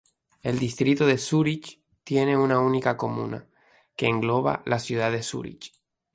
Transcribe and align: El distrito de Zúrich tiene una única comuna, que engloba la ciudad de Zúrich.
El 0.41 0.57
distrito 0.57 1.05
de 1.05 1.19
Zúrich 1.19 1.79
tiene 2.03 2.35
una 2.35 2.59
única 2.59 2.97
comuna, 2.97 3.47
que 3.95 4.07
engloba 4.07 4.63
la 4.65 4.79
ciudad 4.79 5.11
de 5.11 5.21
Zúrich. 5.21 5.73